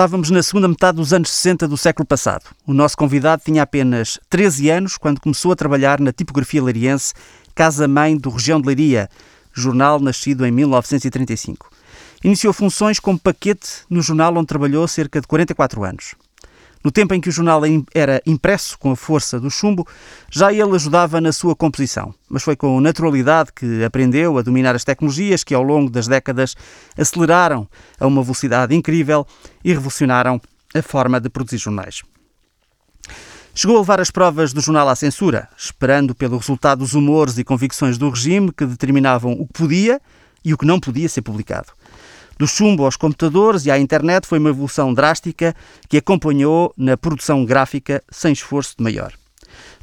[0.00, 2.44] Estávamos na segunda metade dos anos 60 do século passado.
[2.66, 7.12] O nosso convidado tinha apenas 13 anos quando começou a trabalhar na tipografia leiriense
[7.54, 9.10] Casa-Mãe do Região de Leiria,
[9.52, 11.70] jornal nascido em 1935.
[12.24, 16.14] Iniciou funções como paquete no jornal onde trabalhou cerca de 44 anos.
[16.82, 17.60] No tempo em que o jornal
[17.94, 19.86] era impresso com a força do chumbo,
[20.30, 24.82] já ele ajudava na sua composição, mas foi com naturalidade que aprendeu a dominar as
[24.82, 26.56] tecnologias que, ao longo das décadas,
[26.96, 29.26] aceleraram a uma velocidade incrível
[29.62, 30.40] e revolucionaram
[30.74, 32.02] a forma de produzir jornais.
[33.54, 37.44] Chegou a levar as provas do jornal à censura, esperando pelo resultado dos humores e
[37.44, 40.00] convicções do regime que determinavam o que podia
[40.42, 41.72] e o que não podia ser publicado.
[42.40, 45.54] Do chumbo aos computadores e à internet foi uma evolução drástica
[45.90, 49.12] que acompanhou na produção gráfica sem esforço de maior.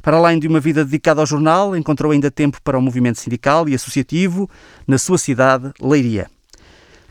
[0.02, 3.68] Para além de uma vida dedicada ao jornal, encontrou ainda tempo para o movimento sindical
[3.68, 4.50] e associativo
[4.88, 6.28] na sua cidade, Leiria.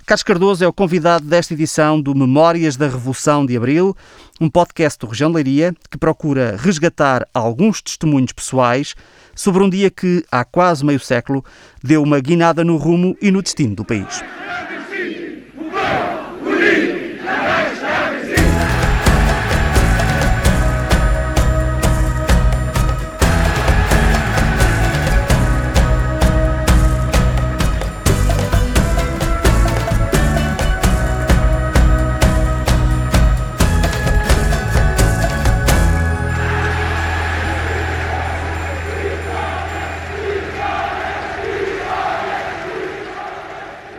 [0.06, 3.95] Carlos Cardoso é o convidado desta edição do Memórias da Revolução de Abril,
[4.42, 8.95] um podcast do Região Leiria que procura resgatar alguns testemunhos pessoais
[9.34, 11.42] sobre um dia que, há quase meio século,
[11.82, 14.22] deu uma guinada no rumo e no destino do país.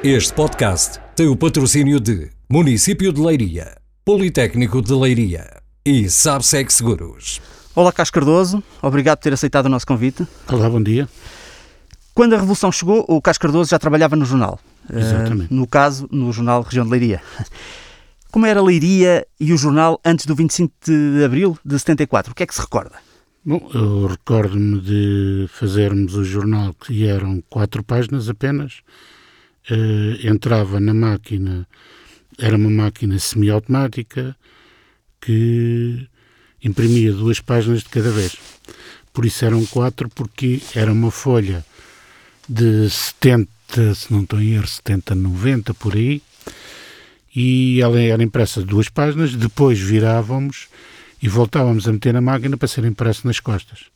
[0.04, 7.40] Este podcast tem o patrocínio de Município de Leiria, Politécnico de Leiria e Sabsec Seguros.
[7.74, 8.62] Olá, Carlos Cardoso.
[8.80, 10.24] Obrigado por ter aceitado o nosso convite.
[10.46, 11.08] Olá, bom dia.
[12.14, 14.60] Quando a Revolução chegou, o Carlos Cardoso já trabalhava no jornal.
[14.88, 15.52] Exatamente.
[15.52, 17.20] Uh, no caso, no jornal Região de Leiria.
[18.30, 22.30] Como era Leiria e o jornal antes do 25 de abril de 74?
[22.30, 22.92] O que é que se recorda?
[23.44, 28.82] Bom, eu recordo-me de fazermos o jornal que eram quatro páginas apenas,
[30.24, 31.66] entrava na máquina,
[32.38, 34.36] era uma máquina semiautomática
[35.20, 36.06] que
[36.62, 38.36] imprimia duas páginas de cada vez.
[39.12, 41.64] Por isso eram quatro, porque era uma folha
[42.48, 46.22] de 70, se não estou em erro, 70, 90 por aí,
[47.34, 50.68] e ela era impressa de duas páginas, depois virávamos
[51.20, 53.86] e voltávamos a meter na máquina para ser impresso nas costas.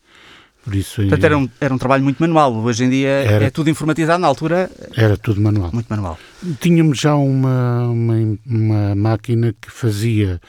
[0.65, 2.55] Por isso, Portanto, era um, era um trabalho muito manual.
[2.55, 4.71] Hoje em dia era, é tudo informatizado, na altura...
[4.97, 5.71] Era tudo manual.
[5.73, 6.19] Muito manual.
[6.61, 10.41] Tínhamos já uma, uma, uma máquina que fazia,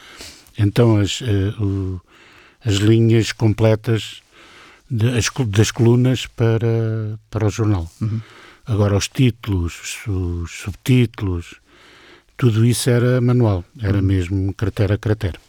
[0.57, 1.99] então, as, uh,
[2.63, 4.21] as linhas completas
[4.89, 7.89] de, as, das colunas para, para o jornal.
[7.99, 8.21] Uhum.
[8.67, 11.55] Agora, os títulos, os subtítulos,
[12.37, 13.65] tudo isso era manual.
[13.81, 14.03] Era uhum.
[14.03, 15.39] mesmo carteira a carteira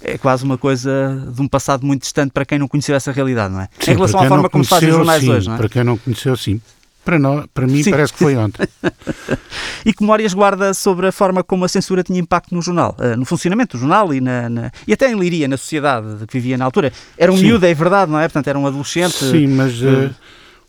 [0.00, 3.52] é quase uma coisa de um passado muito distante para quem não conheceu essa realidade,
[3.52, 3.68] não é?
[3.80, 5.58] Sim, em relação à forma como se fazem os jornais sim, hoje, não é?
[5.58, 6.60] Para quem não conheceu, sim.
[7.04, 7.90] Para, nós, para mim, sim.
[7.92, 8.66] parece que foi ontem.
[9.86, 13.16] e que memórias guarda sobre a forma como a censura tinha impacto no jornal, uh,
[13.16, 16.58] no funcionamento do jornal e, na, na, e até em Liria, na sociedade que vivia
[16.58, 16.92] na altura?
[17.16, 18.24] Era um miúdo, é verdade, não é?
[18.24, 19.24] Portanto, era um adolescente.
[19.24, 20.12] Sim, mas uh,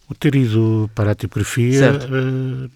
[0.08, 2.70] o ter ido para a tipografia uh,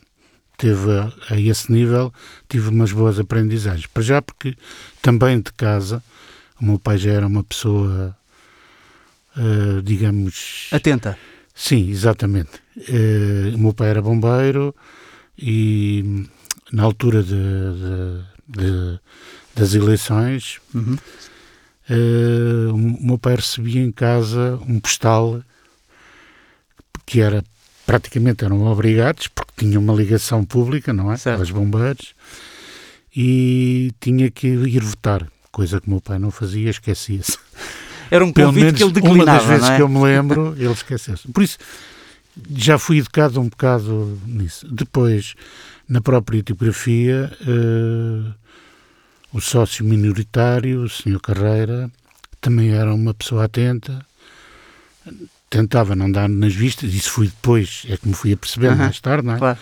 [0.58, 2.12] teve a, a esse nível,
[2.50, 3.86] tive umas boas aprendizagens.
[3.86, 4.56] Para já, porque
[5.04, 6.04] também de casa
[6.62, 8.16] o meu pai já era uma pessoa,
[9.36, 10.68] uh, digamos.
[10.72, 11.18] Atenta.
[11.56, 12.62] Sim, exatamente.
[12.78, 14.74] Uh, o meu pai era bombeiro
[15.38, 16.28] e
[16.72, 19.00] na altura de, de, de,
[19.56, 20.98] das eleições, uhum.
[21.90, 25.44] uh, o meu pai recebia em casa um postal
[27.06, 27.44] que era
[27.86, 31.18] praticamente eram obrigados, porque tinha uma ligação pública, não é?
[31.18, 31.40] Certo.
[31.40, 32.14] Aos bombeiros,
[33.14, 37.38] e tinha que ir votar coisa que o meu pai não fazia, esquecia-se.
[38.10, 39.76] Era um convite que ele declinava, Uma das vezes é?
[39.78, 41.28] que eu me lembro, ele esqueceu-se.
[41.30, 41.58] Por isso,
[42.54, 44.68] já fui educado um bocado nisso.
[44.70, 45.34] Depois,
[45.88, 48.34] na própria tipografia, uh,
[49.32, 51.90] o sócio minoritário, o senhor Carreira,
[52.42, 54.06] também era uma pessoa atenta,
[55.50, 59.00] tentava não dar nas vistas, isso fui depois, é que me fui a perceber mais
[59.00, 59.38] tarde, não é?
[59.38, 59.60] Claro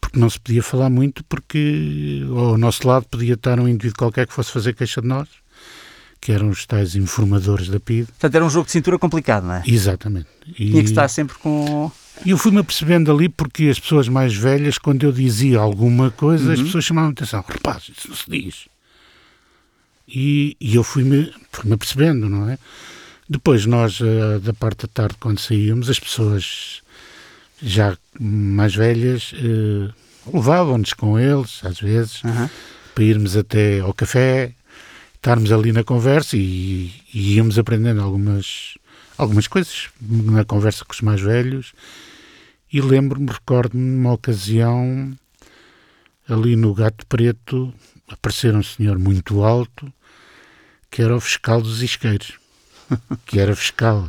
[0.00, 4.26] porque não se podia falar muito, porque ao nosso lado podia estar um indivíduo qualquer
[4.26, 5.28] que fosse fazer queixa de nós,
[6.20, 8.06] que eram os tais informadores da PID.
[8.06, 9.62] Portanto, era um jogo de cintura complicado, não é?
[9.66, 10.28] Exatamente.
[10.48, 10.70] E...
[10.70, 11.90] Tinha que estar sempre com.
[12.24, 16.46] E eu fui-me apercebendo ali porque as pessoas mais velhas, quando eu dizia alguma coisa,
[16.46, 16.52] uhum.
[16.52, 17.44] as pessoas chamavam atenção.
[17.46, 18.68] Rapaz, isso não se diz.
[20.06, 22.58] E, e eu fui-me fui -me apercebendo, não é?
[23.28, 26.82] Depois nós, eh, da parte da tarde, quando saíamos, as pessoas
[27.62, 29.92] já mais velhas uh,
[30.32, 32.48] levavam-nos com eles, às vezes, uhum.
[32.94, 34.54] para irmos até ao café,
[35.14, 38.74] estarmos ali na conversa e, e íamos aprendendo algumas,
[39.16, 41.72] algumas coisas na conversa com os mais velhos.
[42.72, 45.12] E lembro-me, recordo-me, numa ocasião,
[46.28, 47.74] ali no Gato Preto,
[48.08, 49.92] aparecer um senhor muito alto,
[50.90, 52.32] que era o fiscal dos isqueiros,
[53.26, 54.08] que era fiscal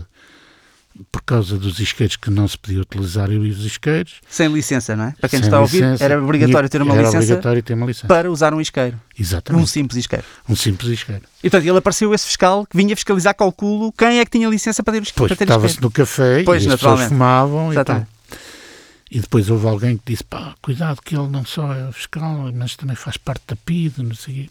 [1.12, 4.16] por causa dos isqueiros que não se podia utilizar os isqueiros.
[4.30, 5.12] Sem licença, não é?
[5.20, 6.04] Para quem Sem está a ouvir, licença.
[6.04, 8.08] era obrigatório ter uma era licença obrigatório ter uma licença.
[8.08, 8.96] para usar um isqueiro.
[8.98, 9.70] Um Exatamente.
[9.70, 10.26] simples isqueiro.
[10.50, 11.22] Um simples isqueiro.
[11.44, 14.84] E portanto, ele apareceu esse fiscal que vinha fiscalizar calculo quem é que tinha licença
[14.84, 15.86] para ter, Pois, para ter estava-se isqueiro.
[15.88, 18.06] no café Pois, e as pessoas fumavam e tal.
[19.10, 22.76] E depois houve alguém que disse, pá, cuidado que ele não só é fiscal, mas
[22.78, 24.50] também faz parte da PID, não sei.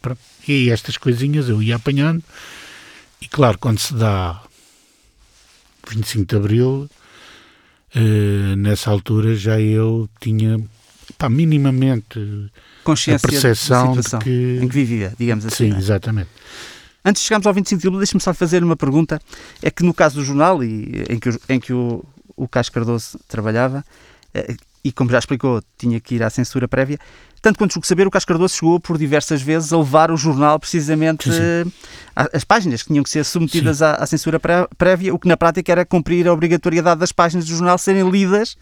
[0.00, 0.20] Pronto.
[0.46, 2.22] E estas coisinhas eu ia apanhando.
[3.20, 4.40] E claro, quando se dá
[5.94, 6.88] 25 de Abril,
[7.94, 10.60] eh, nessa altura já eu tinha,
[11.16, 12.50] pá, minimamente
[12.84, 14.58] Consciência a percepção da de situação que...
[14.62, 15.70] em que vivia, digamos assim.
[15.70, 15.78] Sim, é?
[15.78, 16.28] exatamente.
[17.04, 19.20] Antes de chegarmos ao 25 de Abril, deixe-me só fazer uma pergunta.
[19.62, 22.04] É que no caso do jornal, e, em que, o- em que o,
[22.36, 23.84] o Casco Cardoso trabalhava,
[24.34, 26.98] eh, e como já explicou, tinha que ir à censura prévia,
[27.40, 30.58] tanto quanto julgo saber, o Casco Cardoso chegou por diversas vezes a levar o jornal
[30.58, 31.40] precisamente sim.
[32.16, 35.36] eh, páginas que tinham que ser submetidas à, à censura pré- prévia, o que na
[35.36, 38.56] prática era cumprir a obrigatoriedade das páginas do jornal serem lidas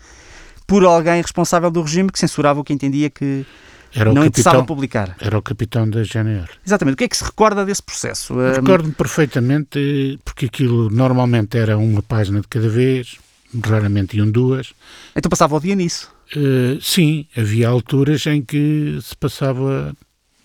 [0.67, 3.47] por alguém responsável do regime que censurava o que entendia que
[3.95, 5.17] Era não interessava capitão, publicar.
[5.21, 6.49] era o capitão da GNR.
[6.67, 6.95] Exatamente.
[6.95, 8.39] O que é que se recorda desse processo?
[8.41, 13.17] Eh, Recordo-me perfeitamente, eh, porque aquilo normalmente era uma página de cada vez,
[13.65, 14.73] raramente iam duas.
[15.15, 16.11] Então passava o dia nisso.
[16.35, 19.95] Eh, sim, havia alturas em que se passava,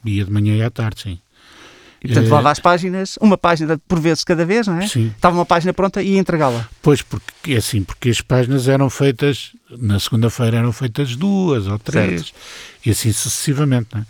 [0.05, 1.19] ia de manhã e à tarde, sim.
[2.03, 4.87] E portanto Eh, levava as páginas, uma página por vezes cada vez, não é?
[4.87, 6.67] Sim, Estava uma página pronta e ia entregá-la.
[6.81, 11.77] pois porque é assim, porque as páginas eram feitas, na segunda-feira eram feitas duas ou
[11.79, 12.33] três,
[12.85, 14.05] e assim sucessivamente, não é?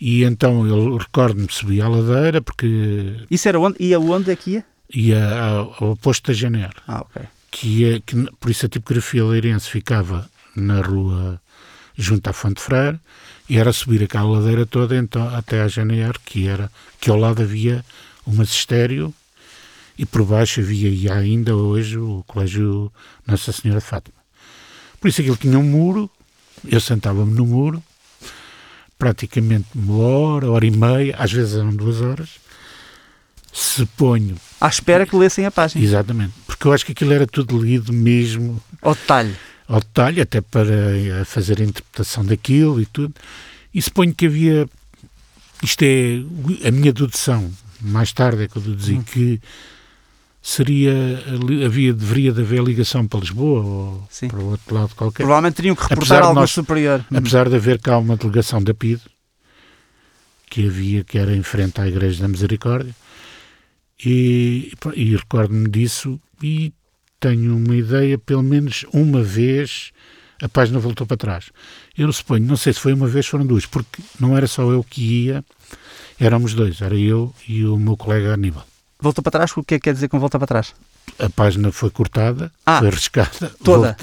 [0.00, 3.76] E então eu recordo-me, subi à ladeira, porque Isso era onde?
[3.80, 4.64] Ia onde é que ia?
[4.92, 6.74] ia ao, ao posto da GNR.
[6.88, 7.22] Ah, ok.
[7.52, 11.40] Que, ia, que por isso a tipografia leirense ficava na rua
[11.94, 12.98] junto à Fonte Freire
[13.48, 17.42] e era subir aquela ladeira toda então, até à GNR, que era que ao lado
[17.42, 17.84] havia
[18.26, 19.14] um magistério
[19.98, 22.90] e por baixo havia e ainda hoje o Colégio
[23.26, 24.16] Nossa Senhora de Fátima.
[24.98, 26.10] Por isso aquilo tinha um muro,
[26.66, 27.82] eu sentava-me no muro,
[28.98, 32.30] praticamente uma hora, hora e meia, às vezes eram duas horas,
[33.52, 35.84] se ponho À espera que lessem a página.
[35.84, 39.34] Exatamente, porque eu acho que aquilo era tudo lido mesmo Ao detalhe.
[39.66, 43.12] ao detalhe, até para eh, fazer a interpretação daquilo e tudo.
[43.74, 44.68] E suponho que havia,
[45.60, 46.22] isto é
[46.68, 47.50] a minha dedução,
[47.80, 49.02] mais tarde é que eu deduzi, Hum.
[49.02, 49.40] que
[50.40, 50.92] seria,
[51.66, 54.28] havia, deveria de haver ligação para Lisboa ou Sim.
[54.28, 55.24] para o outro lado qualquer.
[55.24, 57.04] Provavelmente teriam que reportar algo nós- superior.
[57.12, 59.00] Apesar de haver cá uma delegação da PID,
[60.48, 62.94] que havia, que era em frente à Igreja da Misericórdia,
[64.04, 66.72] e, e recordo-me disso e
[67.20, 69.92] tenho uma ideia, pelo menos uma vez
[70.42, 71.50] a página voltou para trás.
[71.96, 74.82] Eu suponho, não sei se foi uma vez, foram duas, porque não era só eu
[74.82, 75.44] que ia,
[76.18, 78.66] éramos dois, era eu e o meu colega Aníbal.
[79.00, 79.52] Voltou para trás?
[79.56, 80.74] O que é que quer dizer com volta para trás?
[81.18, 83.52] A página foi cortada, Ah, foi riscada.
[83.62, 83.96] toda?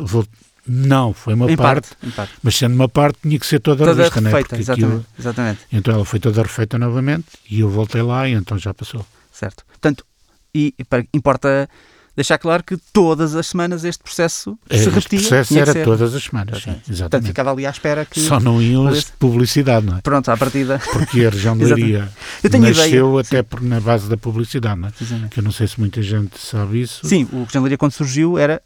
[0.68, 1.58] não, foi uma parte,
[1.90, 1.98] parte.
[2.04, 2.34] Em parte.
[2.44, 4.32] mas sendo uma parte tinha que ser toda, Toda revista, não é?
[4.34, 4.94] refeita, Porque exatamente.
[4.96, 5.60] aquilo- exatamente.
[5.74, 9.06] Então ela foi toda refeita novamente e eu voltei lá e então já passou.
[9.40, 9.64] Certo.
[9.68, 10.06] Portanto,
[10.54, 11.70] e, e importa
[12.16, 15.20] deixar claro que todas as semanas este processo se Este repetia.
[15.20, 15.86] processo tinha que era ser.
[15.86, 16.82] todas as semanas, sim, Exatamente.
[16.84, 17.28] Portanto, exatamente.
[17.28, 18.20] ficava ali à espera que.
[18.20, 20.02] Só não iam as de publicidade, não é?
[20.02, 20.82] Pronto, à partida.
[20.92, 21.82] Porque a região de Exatamente.
[21.92, 22.12] Leiria
[22.60, 23.22] nasceu ideia.
[23.22, 24.92] até por, na base da publicidade, não é?
[24.92, 25.30] Precisamente.
[25.32, 27.08] Que eu não sei se muita gente sabe isso.
[27.08, 28.62] Sim, o Regionalaria quando surgiu era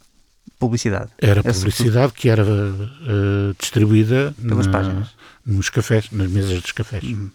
[0.58, 1.12] publicidade.
[1.20, 5.10] Era publicidade que era eh, distribuída Pelas na- páginas.
[5.46, 7.04] nos cafés, nas mesas dos cafés.
[7.04, 7.30] Uhum,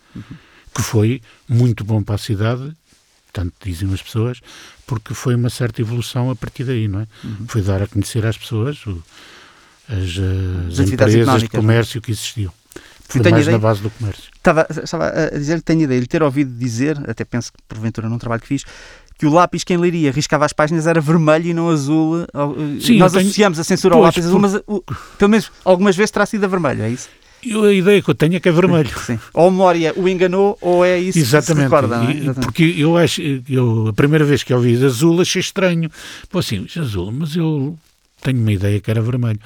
[0.75, 2.73] Que foi muito bom para a cidade,
[3.41, 4.41] tanto dizem as pessoas,
[4.87, 7.07] porque foi uma certa evolução a partir daí, não é?
[7.25, 7.47] Uhum.
[7.47, 9.03] Foi dar a conhecer às pessoas o-
[9.89, 11.49] as, eh, as empresas de é?
[11.49, 12.53] comércio que existiam.
[13.09, 14.25] Foi mais ideia- na base do comércio.
[14.37, 18.07] Estava, estava a dizer que tenho ideia de ter ouvido dizer, até penso que porventura
[18.09, 18.65] num trabalho que fiz,
[19.19, 22.27] que o lápis que em Leiria riscava as páginas era vermelho e não azul.
[22.35, 24.85] Ao- Sim, Nós tenho- associamos a censura ao Pois, lápis azul, mas o-
[25.19, 27.09] pelo menos algumas vezes terá sido a vermelho, é isso?
[27.45, 28.91] Eu, a ideia que eu tenho é que é vermelho.
[29.01, 29.19] Sim.
[29.33, 31.65] Ou a memória o enganou, ou é isso que se Exatamente.
[31.65, 32.11] recorda, é?
[32.11, 32.41] Exatamente.
[32.41, 35.91] Porque eu acho, eu, a primeira vez que eu vi azul achei estranho.
[36.31, 37.79] Pô, assim, azul, mas eu
[38.23, 39.41] tenho uma ideia que era vermelho.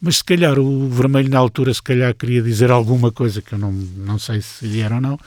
[0.00, 3.58] Mas se calhar o vermelho na altura se calhar queria dizer alguma coisa que eu
[3.58, 5.18] não, não sei se era ou não.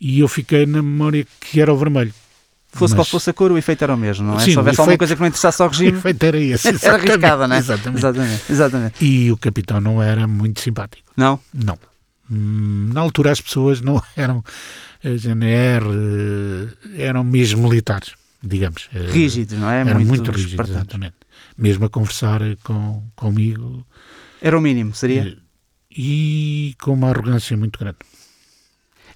[0.00, 2.12] E eu fiquei na memória que era o vermelho.
[2.70, 4.40] Fosse qual Mas- fosse a cor, o efeito era o mesmo, não é?
[4.40, 6.38] Sim, Se o houvesse alguma efeito- coisa que não interessasse ao O regime, efeito era
[6.38, 6.68] esse.
[6.84, 7.58] era arriscada, não é?
[7.58, 7.98] Exatamente.
[7.98, 8.52] Exatamente.
[8.52, 9.04] Exatamente.
[9.04, 11.10] E o capitão não era muito simpático.
[11.16, 11.40] Não?
[11.52, 11.78] Não.
[12.30, 14.44] Hum, na altura as pessoas não eram
[15.02, 15.86] a GNR,
[16.96, 18.88] eh, eram mesmo militares, digamos.
[18.94, 19.80] Eh, Rígidos, não é?
[19.80, 21.14] Eram muito, muito rígidos, exatamente.
[21.56, 23.84] Mesmo a conversar com, comigo
[24.42, 25.22] Era o mínimo, seria?
[25.26, 25.36] eh,
[25.90, 27.96] e com uma arrogância muito grande.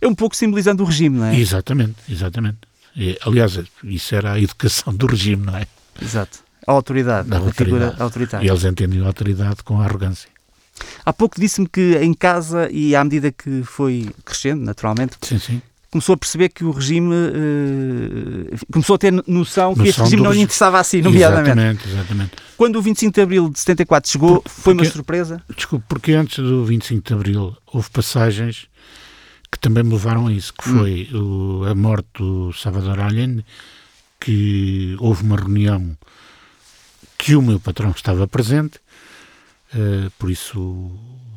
[0.01, 1.39] É um pouco simbolizando o regime, não é?
[1.39, 2.59] Exatamente, exatamente.
[2.97, 5.67] E, aliás, isso era a educação do regime, não é?
[6.01, 6.39] Exato.
[6.67, 8.03] A autoridade, Da a figura autoridade.
[8.03, 8.47] autoritária.
[8.47, 10.29] E eles entendiam a autoridade com a arrogância.
[11.05, 15.63] Há pouco disse-me que em casa e à medida que foi crescendo, naturalmente, Sim, sim.
[15.91, 20.23] começou a perceber que o regime eh, começou a ter noção que Noção este regime
[20.23, 21.51] não lhe interessava assim, nomeadamente.
[21.51, 22.31] Exatamente, exatamente.
[22.57, 25.43] Quando o 25 de Abril de 74 chegou, foi uma porque- surpresa?
[25.55, 28.67] Desculpe, porque antes do 25 de Abril houve passagens
[29.53, 30.79] que também me levaram a isso, que Hum.
[30.79, 33.45] foi o- a morte do Salvador Allende,
[34.19, 35.97] que houve uma reunião
[37.19, 38.79] que o meu patrão estava presente,
[39.75, 40.59] eh, por isso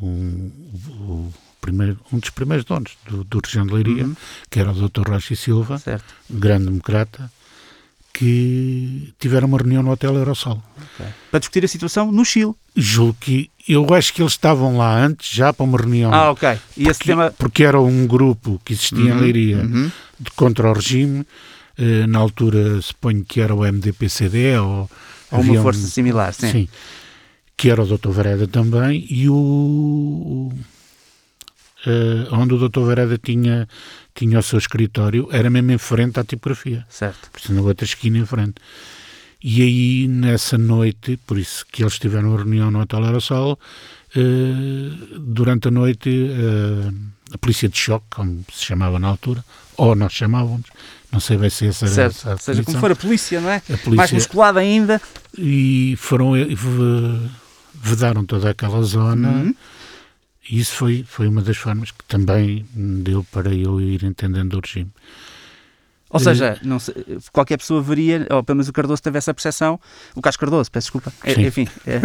[0.02, 1.32] um,
[1.62, 4.16] primeiro, um dos primeiros donos do, do região de Leiria, Uhum.
[4.50, 5.10] que era o Dr.
[5.10, 6.14] Rocha e Silva, Certo.
[6.30, 7.32] grande democrata,
[8.14, 10.62] que tiveram uma reunião no Hotel Aerosol.
[11.30, 12.54] Para discutir a situação no Chile.
[12.76, 16.14] Julgo que eu acho que eles estavam lá antes, já para uma reunião.
[16.14, 16.50] Ah, ok.
[16.78, 17.32] E esse porque, tema.
[17.38, 19.92] porque era um grupo que existia em Leiria Uhum.
[20.20, 21.26] de contra o regime.
[21.78, 24.90] eh, na altura, suponho que era o MDPCD ou,
[25.30, 26.70] Ou uma um- força similar, sim.
[27.58, 28.12] que era o Dr.
[28.12, 30.54] Vareda também, e o.
[31.86, 32.80] eh, onde o Dr.
[32.80, 33.68] Vareda tinha,
[34.14, 37.30] tinha o seu escritório, era mesmo em frente à tipografia, Certo.
[37.30, 38.56] por isso na outra esquina em frente.
[39.48, 43.60] E aí, nessa noite, por isso que eles tiveram uma reunião no Hotel Aerosol,
[44.16, 46.92] eh, durante a noite, eh,
[47.32, 49.46] a polícia de choque, como se chamava na altura,
[49.78, 50.66] ou nós chamávamos,
[51.12, 52.28] não sei bem se essa era Certo.
[52.28, 53.58] a Ou seja, como for a polícia, não é?
[53.58, 55.00] a polícia, Mais musculada ainda.
[55.38, 57.30] e foram e v-
[57.76, 59.56] vedaram toda aquela zona Uhum.
[60.50, 64.60] e isso foi, foi uma das formas que também deu para eu ir entendendo o
[64.60, 64.90] regime.
[66.10, 66.94] Ou Eh, seja, não sei,
[67.34, 69.80] qualquer pessoa veria, ou pelo menos o Cardoso teve essa percepção,
[70.16, 71.98] o Carlos Cardoso, peço desculpa, É- enfim, é-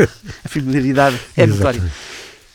[0.45, 1.83] a familiaridade é notória.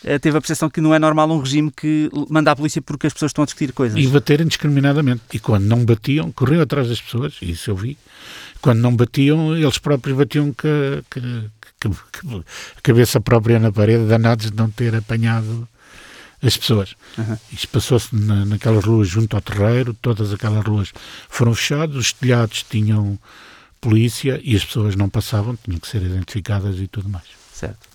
[0.03, 3.07] Eh, Teve a percepção que não é normal um regime que manda a polícia porque
[3.07, 3.97] as pessoas estão a discutir coisas.
[3.97, 5.21] E baterem indiscriminadamente.
[5.33, 7.97] E quando não batiam, corriam atrás das pessoas, isso eu vi.
[8.61, 11.03] Quando não batiam, eles próprios batiam com a-
[11.81, 12.37] com a-
[12.77, 15.67] a cabeça própria na parede, danados de não ter apanhado
[16.41, 16.95] as pessoas.
[17.17, 17.37] Uhum.
[17.51, 20.91] Isto passou-se na, naquelas ruas junto ao terreiro, todas aquelas ruas
[21.29, 23.17] foram fechadas, os telhados tinham
[23.81, 27.25] polícia e as pessoas não passavam, tinham que ser identificadas e tudo mais.
[27.53, 27.87] Certo.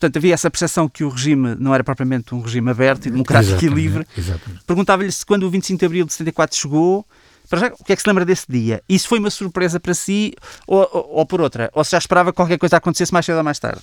[0.00, 3.52] Portanto, havia essa percepção que o regime não era propriamente um regime aberto e democrático
[3.52, 4.06] e Exatamente, livre.
[4.16, 4.64] Exatamente.
[4.64, 7.06] Perguntava-lhe se quando o 25 de Abril de 74 chegou,
[7.50, 8.82] para já, o que é que se lembra desse dia?
[8.88, 10.32] Isso foi uma surpresa para si
[10.66, 11.68] ou, ou, ou por outra?
[11.74, 13.82] Ou se já esperava que qualquer coisa acontecesse mais cedo ou mais tarde?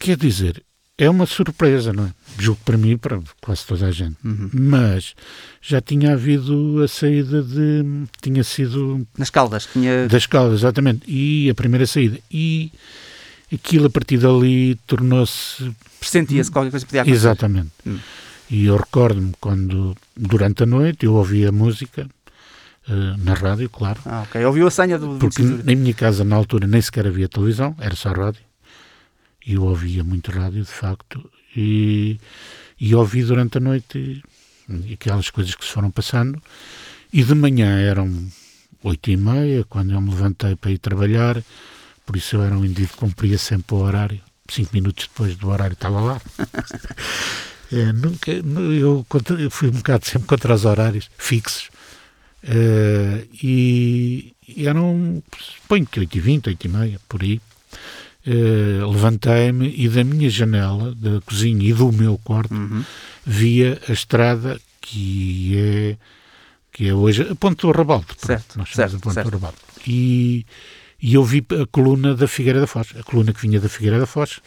[0.00, 0.64] Quer dizer,
[0.96, 2.12] é uma surpresa, não é?
[2.38, 4.16] Julgo para mim e para quase toda a gente.
[4.24, 4.50] Uhum.
[4.52, 5.14] Mas
[5.60, 7.84] já tinha havido a saída de.
[8.20, 10.08] tinha sido Nas Caldas, tinha...
[10.08, 11.02] das caldas, exatamente.
[11.10, 12.18] E a primeira saída.
[12.30, 12.70] E
[13.52, 15.72] aquilo a partir dali tornou-se.
[15.98, 17.20] pressentia-se que qualquer coisa podia acontecer.
[17.20, 17.70] Exatamente.
[17.86, 17.98] Hum.
[18.50, 22.06] E eu recordo-me quando, durante a noite, eu ouvia música
[22.88, 24.00] eh, na rádio, claro.
[24.04, 24.44] Ah, ok.
[24.44, 25.76] Ouviu a senha do Porque 25 de Abril.
[25.76, 28.42] na minha casa, na altura, nem sequer havia televisão, era só rádio.
[29.46, 31.30] E eu ouvia muito rádio, de facto.
[31.56, 32.18] E,
[32.80, 34.22] e ouvi durante a noite
[34.92, 36.42] aquelas coisas que se foram passando.
[37.12, 38.26] E de manhã eram
[38.82, 41.42] oito e meia, quando eu me levantei para ir trabalhar.
[42.04, 44.20] Por isso eu era um indivíduo que cumpria sempre o horário.
[44.48, 46.20] Cinco minutos depois do horário estava lá.
[47.72, 49.04] É, nunca, eu,
[49.50, 51.70] fui um bocado sempre contra os horários fixos.
[52.46, 57.40] Eh, e, e eram, suponho que 8 e 20, 8 e meia, por aí.
[58.26, 62.82] Eh, Levantei-me e da minha janela, da cozinha e do meu quarto, Uhum.
[63.26, 65.96] via a estrada que é,
[66.72, 68.06] que é hoje a Ponte do Rabaldo.
[68.16, 69.28] Certo, nós certo, a Ponte certo.
[69.30, 69.58] do Rabaldo.
[69.86, 70.46] E,
[71.02, 73.98] e eu vi a coluna da Figueira da Foz, a coluna que vinha da Figueira
[73.98, 74.40] da Foz.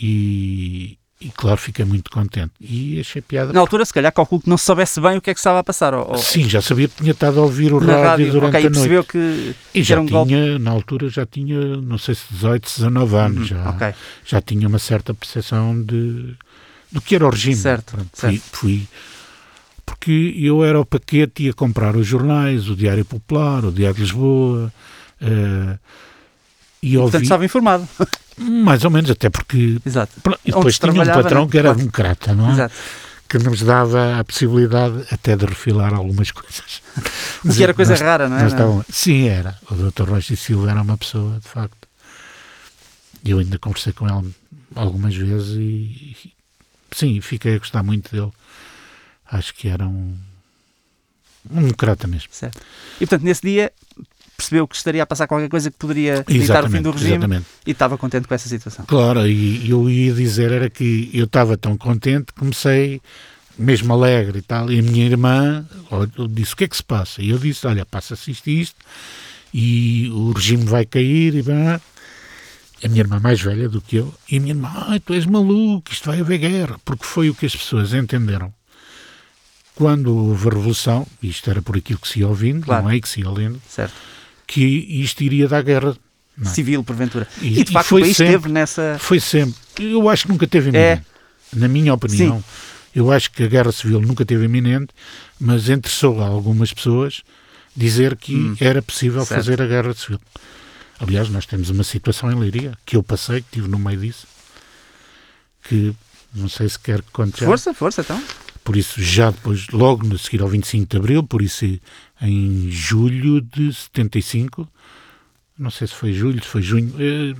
[0.00, 2.52] E, e claro, fiquei muito contente.
[2.60, 3.52] E achei piada.
[3.52, 5.58] Na altura, se calhar, calculo que não se soubesse bem o que é que estava
[5.58, 5.92] a passar.
[5.94, 8.66] Ou, Sim, já sabia que tinha estado a ouvir o rádio, rádio, durante ok, e
[8.66, 9.08] a noite.
[9.08, 10.28] que, E já era um golpe.
[10.32, 13.94] tinha, na altura, já tinha, não sei se 18, 19 anos, Uhum, já, ok.
[14.24, 16.34] já tinha uma certa percepção de,
[16.92, 17.56] do que era o regime.
[17.56, 18.40] Certo, Pronto, certo.
[18.52, 18.88] Fui, fui-
[19.84, 24.02] porque eu era o paquete, ia comprar os jornais, o Diário Popular, o Diário de
[24.02, 24.72] Lisboa,
[25.20, 25.78] eh,
[26.82, 27.88] e ouvi, Portanto, estava informado.
[28.38, 30.12] Mais ou menos, até porque Exato.
[30.44, 31.50] e depois tinha um patrão né?
[31.50, 32.52] que era democrata, não é?
[32.52, 32.74] Exato.
[33.28, 36.82] Que nos dava a possibilidade até de refilar algumas coisas.
[37.44, 38.84] O que era coisa Nós- rara, não é?
[38.90, 39.58] Sim, era.
[39.70, 40.08] O Dr.
[40.08, 41.76] Rocha e Silva era uma pessoa, de facto.
[43.24, 44.34] Eu ainda conversei com ele
[44.74, 46.16] algumas vezes e,
[46.92, 48.32] sim, fiquei a gostar muito dele.
[49.30, 50.16] Acho que era um,
[51.50, 52.28] um democrata mesmo.
[52.30, 52.58] Certo.
[52.96, 53.72] E portanto, nesse dia
[54.38, 57.46] percebeu que estaria a passar qualquer coisa que poderia evitar o fim do regime exatamente.
[57.66, 58.84] e estava contente com essa situação.
[58.86, 63.02] Claro, e eu ia dizer era que eu estava tão contente que comecei
[63.58, 65.66] mesmo alegre e tal, e a minha irmã
[66.30, 67.20] disse, o que é que se passa?
[67.20, 68.76] E eu disse, olha, passa-se isto e isto,
[69.52, 71.80] e o regime vai cair, e blá.
[72.84, 75.26] a minha irmã mais velha do que eu, e a minha irmã, ai, tu és
[75.26, 78.54] maluco, isto vai haver guerra, porque foi o que as pessoas entenderam.
[79.74, 82.84] Quando houve a revolução, isto era por aquilo que se ia ouvindo, Claro.
[82.84, 83.94] não é que se ia lendo, Certo.
[84.48, 85.96] Que isto iria dar guerra.
[86.40, 86.44] é?
[86.44, 87.26] Civil, porventura.
[87.42, 88.96] E- E, de facto foi o país sempre- esteve nessa.
[89.00, 89.54] Foi sempre.
[89.78, 90.70] Eu acho que nunca teve É.
[90.70, 91.06] iminente.
[91.54, 92.42] Na minha opinião,
[92.94, 94.88] eu acho que a guerra civil nunca teve iminente,
[95.40, 97.22] mas interessou a algumas pessoas
[97.76, 99.24] dizer que era possível Hum.
[99.26, 99.40] Certo.
[99.44, 100.20] fazer a guerra civil.
[101.00, 104.26] Aliás, nós temos uma situação em Leiria, que eu passei, que estive no meio disso,
[105.68, 105.94] que
[106.34, 107.46] não sei se quer que conte já.
[107.46, 108.22] Força, força, então.
[108.64, 111.64] Por isso, já depois, logo no seguir ao 25 de Abril, por isso
[112.20, 114.68] em julho de 75,
[115.58, 117.34] não sei se foi julho, se foi junho, eh,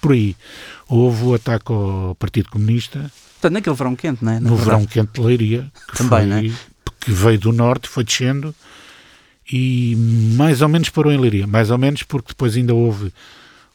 [0.00, 0.36] por- aí,
[0.88, 4.34] houve o ataque ao Partido Comunista Portanto, naquele verão quente, não é?
[4.40, 4.64] Na no verdade.
[4.66, 6.52] verão quente de Leiria, que, Também, foi, é?
[7.00, 8.54] que veio do norte, foi descendo
[9.50, 9.96] e
[10.36, 13.12] mais ou menos parou em Leiria, mais ou menos porque depois ainda houve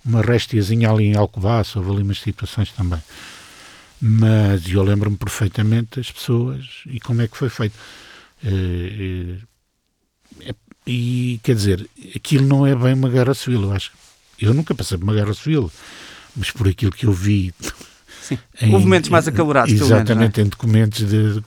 [0.05, 3.01] uma restiazinha ali em Alcobaça, houve ali umas situações também.
[3.99, 7.73] Mas eu lembro-me perfeitamente das pessoas e como é que foi feito.
[8.43, 9.37] Eh, eh,
[10.85, 13.91] e quer dizer, aquilo não é bem uma guerra civil, eu acho.
[14.39, 15.71] Eu nunca passei por uma guerra civil,
[16.35, 17.53] mas por aquilo que eu vi
[18.21, 18.37] Sim.
[18.61, 20.01] em- Houve momentos mais acalorados, pelo menos.
[20.09, 21.43] Exatamente, em documentos de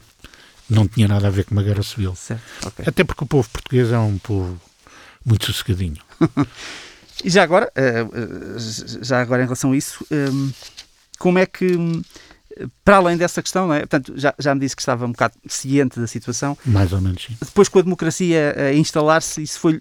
[0.71, 2.13] não tinha nada a ver com uma guerra civil.
[2.13, 2.15] É?
[2.17, 2.85] Certo, ok.
[2.89, 4.61] Até porque o povo português é um povo
[5.25, 5.99] muito sossegadinho.
[7.25, 8.57] E já agora, eh, eh,
[9.03, 10.53] já agora em relação a isso, hum,
[11.19, 11.67] como é que,
[12.85, 13.81] para além dessa questão, é?
[13.81, 16.57] Portanto, já, já me disse que estava um bocado ciente da situação.
[16.65, 17.37] Mais ou menos, sim.
[17.41, 19.79] Depois, com a democracia a instalar-se, isso foi,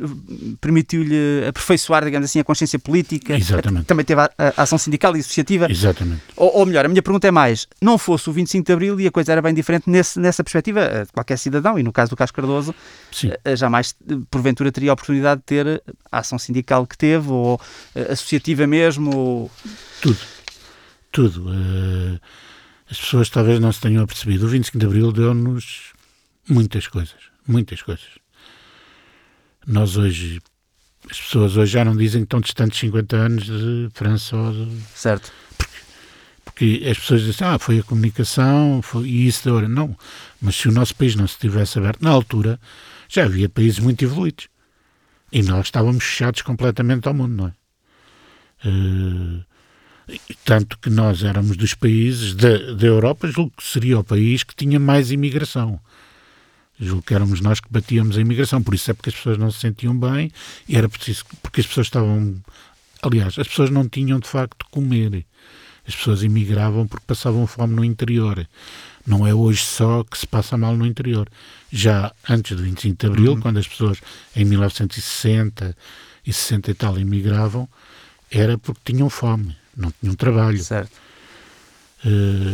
[0.60, 3.36] permitiu-lhe aperfeiçoar, digamos assim, a consciência política.
[3.36, 3.86] Exatamente.
[3.86, 5.70] Também teve a, a ação sindical e associativa.
[5.70, 6.22] Exatamente.
[6.36, 9.08] Ou, ou melhor, a minha pergunta é mais: não fosse o 25 de Abril e
[9.08, 12.10] a coisa era bem diferente nesse, nessa perspectiva, eh, de qualquer cidadão, e no caso
[12.12, 12.76] do Carlos Cardoso,
[13.12, 13.32] Sim.
[13.44, 17.60] eh, jamais eh, porventura teria a oportunidade de ter a ação sindical que teve, ou
[18.10, 19.52] associativa mesmo, ou...
[20.02, 20.18] Tudo.
[21.12, 21.50] Tudo.
[21.52, 22.20] Eh,
[22.90, 24.46] as pessoas talvez não se tenham apercebido.
[24.46, 25.94] O 25 de Abril deu-nos
[26.50, 27.16] muitas coisas.
[27.48, 28.08] Muitas coisas.
[29.66, 30.42] Nós hoje,
[31.10, 34.82] as pessoas hoje já não dizem que estão distantes 50 anos de França ou de,
[34.96, 35.32] certo?
[36.58, 39.70] porque as pessoas dizem, ah, foi a comunicação, foi e isso da hora.
[39.70, 39.96] Não,
[40.42, 42.60] mas se o nosso país não se tivesse aberto, na altura,
[43.08, 44.48] já havia países muito evoluídos.
[45.32, 47.54] E nós estávamos fechados completamente ao mundo, não é?
[48.66, 49.46] E
[50.46, 54.56] tanto que nós éramos dos países da, da Europa, julgo que seria o país que
[54.56, 55.80] tinha mais imigração.
[56.80, 59.50] Julgo que éramos nós que batíamos a imigração, por isso é porque as pessoas não
[59.52, 60.32] se sentiam bem,
[60.68, 62.36] e era preciso, porque as pessoas estavam.
[63.02, 65.26] Aliás, as pessoas não tinham de facto de comer.
[65.88, 68.48] As pessoas imigravam porque passavam fome no interior.
[69.06, 71.30] Não é hoje só que se passa mal no interior.
[71.72, 74.02] Já antes do 25 de Abril, quando as pessoas
[74.36, 75.76] em 1960
[76.26, 77.70] e 60 e tal imigravam,
[78.30, 80.58] era porque tinham fome, não tinham trabalho.
[80.64, 80.92] Certo.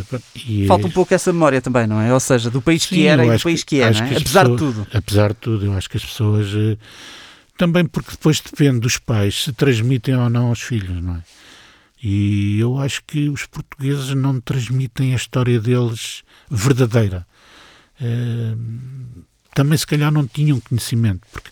[0.07, 2.13] Pronto, e Falta é- um pouco essa memória também, não é?
[2.13, 4.05] Ou seja, do país que Sim, era eu e do país que é, acho não
[4.07, 4.09] é?
[4.09, 4.87] que Apesar de pessoas- tudo.
[4.97, 6.47] Apesar de tudo, eu acho que as pessoas.
[6.55, 6.77] eh,
[7.57, 11.23] Também porque depois depende dos pais se transmitem ou não aos filhos, não é?
[12.01, 17.25] E eu acho que os portugueses não transmitem a história deles verdadeira.
[18.01, 18.55] Eh,
[19.53, 21.51] Também, se calhar, não tinham conhecimento, porque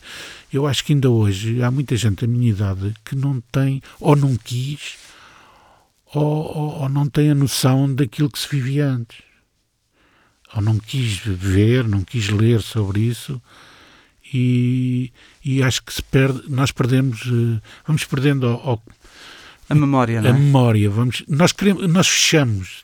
[0.52, 4.16] eu acho que ainda hoje há muita gente da minha idade que não tem, ou
[4.16, 4.96] não quis,
[6.14, 9.18] ou, ou- ou não tem a noção daquilo que se vivia antes
[10.54, 13.42] ou não quis ver, não quis ler sobre isso
[14.34, 15.12] e,
[15.44, 18.84] e acho que se perde, nós perdemos, eh, vamos perdendo ao- ao-
[19.70, 20.38] A memória, não a é?
[20.38, 22.84] memória, vamos, nós queremos, nós fechamos.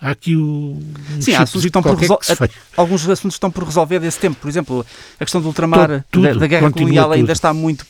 [0.00, 2.54] Há aqui o um Sim, há assuntos que estão por qualquer resol- que se fecha.
[2.76, 4.36] Alguns assuntos estão por resolver desse tempo.
[4.40, 4.86] Por exemplo,
[5.18, 7.32] a questão do ultramar, Tudo, da, da guerra colonial ainda tudo.
[7.32, 7.84] está muito.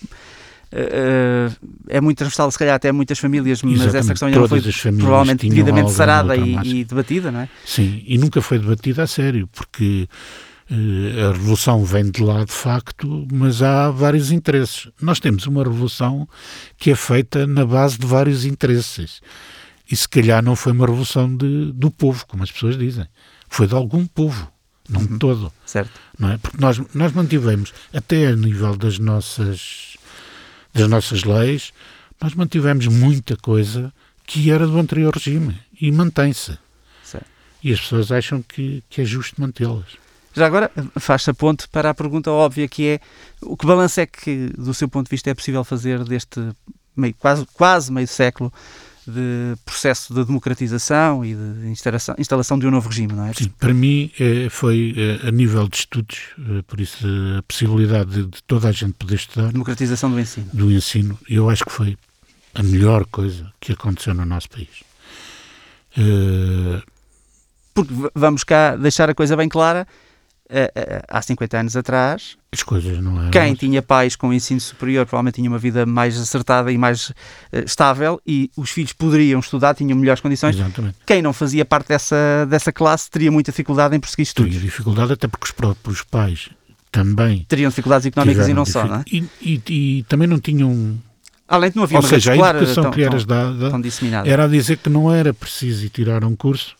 [0.70, 1.48] Eh,
[1.90, 4.60] eh, é muito transversal, se calhar até muitas famílias, mas essa questão ainda não foi
[4.60, 7.48] provavelmente devidamente sarada e, e debatida, não é?
[7.64, 10.08] Sim, e nunca foi debatida a sério, porque
[10.70, 14.88] eh, a revolução vem de lá de facto, mas há vários interesses.
[15.00, 16.28] Nós temos uma revolução
[16.76, 19.20] que é feita na base de vários interesses.
[19.90, 23.06] E se calhar não foi uma revolução de, do povo, como as pessoas dizem.
[23.48, 24.52] Foi de algum povo,
[24.86, 25.50] não de todo.
[25.64, 25.90] Certo.
[26.18, 26.36] Não é?
[26.36, 29.96] Porque nós, nós mantivemos, até a nível das nossas,
[30.78, 31.72] das nossas leis,
[32.20, 33.92] nós mantivemos muita coisa
[34.24, 36.56] que era do anterior regime e mantém-se.
[37.62, 39.96] e as pessoas acham que, que é justo mantê-las.
[40.34, 43.00] Já agora, faz-se a ponte para a pergunta óbvia que é
[43.42, 46.40] o que balanço é que, do seu ponto de vista, é possível fazer deste
[46.94, 48.52] meio, quase, quase meio século
[49.08, 53.32] de processo de democratização e de instalação, instalação de um novo regime, não é?
[53.32, 57.06] Sim, para mim eh, foi eh, a nível de estudos, eh, por isso
[57.38, 59.50] a possibilidade de, de toda a gente poder estudar.
[59.50, 60.46] Democratização do ensino.
[60.52, 61.96] Do ensino, eu acho que foi
[62.54, 64.68] a melhor coisa que aconteceu no nosso país.
[67.74, 69.86] Porque vamos cá deixar a coisa bem clara,
[71.08, 73.30] há 50 anos atrás, as coisas não eram.
[73.30, 77.14] Quem tinha pais com ensino superior provavelmente tinha uma vida mais acertada e mais uh,
[77.66, 80.56] estável e os filhos poderiam estudar, tinham melhores condições.
[80.56, 80.96] Exatamente.
[81.04, 84.52] Quem não fazia parte dessa, dessa classe teria muita dificuldade em prosseguir estudos.
[84.54, 86.48] Teria dificuldade até porque os próprios pais
[86.90, 89.04] também teriam dificuldades económicas e não só, não é?
[89.12, 90.98] E, e, e, também não tinham.
[91.46, 93.70] Além de não havia Ou uma seja, a educação tão, que eras dada
[94.24, 96.76] era a dizer que não era preciso ir tirar um curso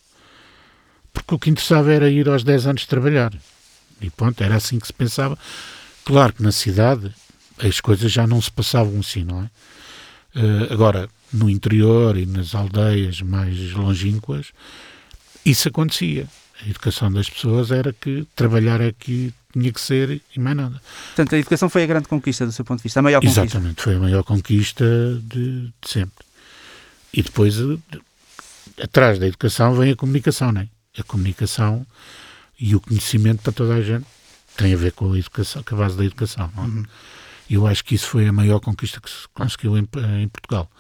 [1.12, 3.32] porque o que interessava era ir aos 10 anos trabalhar.
[4.00, 5.38] E pronto, era assim que se pensava.
[6.04, 7.12] Claro que na cidade
[7.58, 9.50] as coisas já não se passavam assim, não é?
[10.38, 14.52] Uh, agora, no interior e nas aldeias mais longínquas,
[15.44, 16.26] isso acontecia.
[16.64, 20.80] A educação das pessoas era que trabalhar aqui tinha que ser e mais nada.
[21.08, 23.44] Portanto, a educação foi a grande conquista do seu ponto de vista, a maior conquista.
[23.44, 24.84] Exatamente, foi a maior conquista
[25.22, 26.24] de, de sempre.
[27.12, 27.78] E depois, de,
[28.82, 30.68] atrás da educação, vem a comunicação, não é?
[30.98, 31.86] A comunicação
[32.58, 34.06] e o conhecimento para toda a gente
[34.56, 36.50] tem a ver com a educação, com a base da educação.
[36.56, 36.66] Não é?
[36.66, 36.84] uhum.
[37.48, 39.88] Eu acho que isso foi a maior conquista que se conseguiu em,
[40.20, 40.70] em Portugal.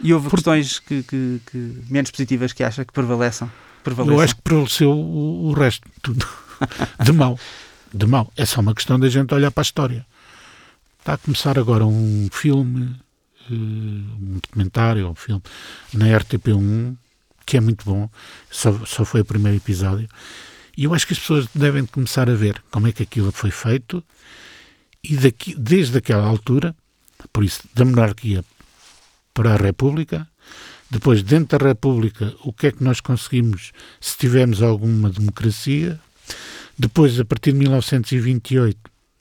[0.00, 0.36] E houve Por...
[0.36, 3.50] questões que, que, que, menos positivas que acha que prevaleçam?
[3.82, 4.16] prevaleçam?
[4.16, 6.26] Eu acho que prevaleceu o, o resto, tudo.
[7.02, 7.38] De mal.
[7.94, 8.30] De mal.
[8.36, 10.06] É só uma questão da gente olhar para a história.
[10.98, 12.94] Está a começar agora um filme,
[13.50, 15.42] eh, um documentário, um filme,
[15.92, 16.96] na RTP1,
[17.44, 18.08] que é muito bom.
[18.50, 20.08] Só, só foi o primeiro episódio
[20.76, 23.50] e eu acho que as pessoas devem começar a ver como é que aquilo foi
[23.50, 24.02] feito
[25.02, 26.74] e daqui, desde aquela altura,
[27.32, 28.44] por isso, da monarquia
[29.34, 30.28] para a República,
[30.90, 35.98] depois, dentro da República, o que é que nós conseguimos se tivermos alguma democracia,
[36.78, 38.78] depois, a partir de 1928,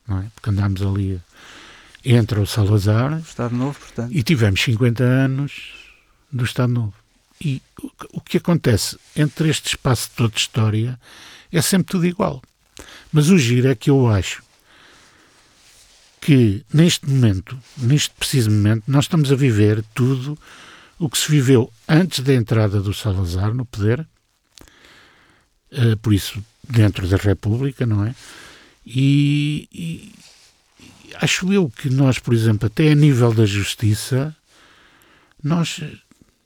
[0.08, 0.26] não é?
[0.36, 1.20] porque andámos ali
[2.04, 4.12] entre o Salazar Estado Novo, portanto.
[4.12, 5.74] e tivemos 50 anos
[6.32, 6.94] do Estado Novo.
[7.40, 7.62] E
[8.12, 11.00] o que acontece entre este espaço todo de história
[11.58, 12.42] é sempre tudo igual.
[13.12, 14.44] Mas o giro é que eu acho
[16.22, 20.38] que neste momento, neste preciso momento, nós estamos a viver tudo
[21.00, 24.08] o que se viveu antes da entrada do Salazar no poder,
[25.72, 28.14] uh, por isso dentro da República, não é?
[28.86, 30.14] E, e,
[31.16, 34.36] acho eu que nós, por exemplo, até a nível da justiça,
[35.44, 35.82] nós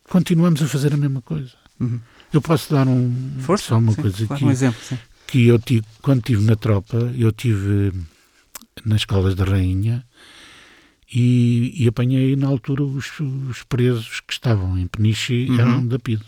[0.05, 1.53] continuamos a fazer a mesma coisa.
[1.79, 1.99] Uhum.
[2.35, 3.69] Eu posso dar um, Força?
[3.69, 4.99] só uma sim, coisa claro, um exemplo, sim.
[5.25, 7.93] que eu tive, quando estive na tropa, eu tive
[8.83, 10.05] nas escolas da Rainha
[11.13, 15.59] e, e apanhei na altura os, os, presos que estavam em Peniche uhum.
[15.59, 16.25] eram da PIDE.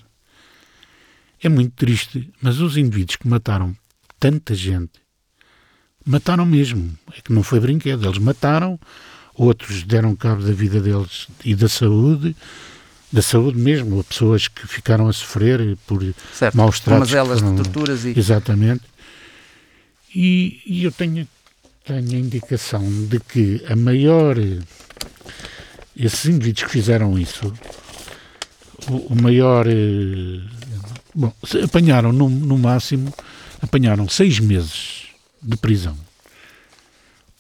[1.44, 3.76] É muito triste, mas os indivíduos que mataram
[4.18, 5.02] tanta gente
[6.06, 6.98] mataram mesmo.
[7.18, 8.06] É que não foi brinquedo.
[8.06, 8.80] Eles mataram,
[9.36, 12.34] outros deram cabo da vida deles e da saúde
[13.12, 17.14] da saúde mesmo, pessoas que ficaram a sofrer por certo, maus tratos.
[17.14, 18.18] elas foram, de torturas e...
[18.18, 18.84] Exatamente.
[20.14, 21.28] E, e, eu tenho,
[21.86, 24.36] tenho a indicação de que a maior...
[25.96, 27.52] Esses indivíduos que fizeram isso,
[28.90, 29.66] o, o maior...
[31.16, 33.12] Bom, apanharam no, no máximo,
[33.62, 35.08] apanharam seis meses
[35.42, 35.98] de prisão.